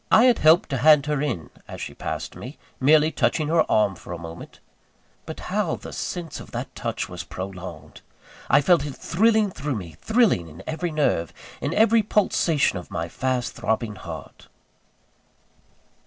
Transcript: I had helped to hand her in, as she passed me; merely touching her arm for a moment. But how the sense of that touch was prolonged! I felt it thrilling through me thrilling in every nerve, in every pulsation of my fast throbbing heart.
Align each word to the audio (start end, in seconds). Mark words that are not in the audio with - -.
I 0.11 0.23
had 0.23 0.39
helped 0.39 0.69
to 0.71 0.77
hand 0.77 1.05
her 1.05 1.21
in, 1.21 1.51
as 1.67 1.79
she 1.79 1.93
passed 1.93 2.35
me; 2.35 2.57
merely 2.79 3.11
touching 3.11 3.49
her 3.49 3.71
arm 3.71 3.93
for 3.93 4.11
a 4.13 4.17
moment. 4.17 4.59
But 5.27 5.41
how 5.41 5.75
the 5.75 5.93
sense 5.93 6.39
of 6.39 6.49
that 6.49 6.73
touch 6.73 7.07
was 7.07 7.23
prolonged! 7.23 8.01
I 8.49 8.61
felt 8.61 8.83
it 8.83 8.95
thrilling 8.95 9.51
through 9.51 9.75
me 9.75 9.91
thrilling 10.01 10.47
in 10.47 10.63
every 10.65 10.89
nerve, 10.89 11.31
in 11.61 11.71
every 11.75 12.01
pulsation 12.01 12.79
of 12.79 12.89
my 12.89 13.09
fast 13.09 13.53
throbbing 13.53 13.93
heart. 13.95 14.47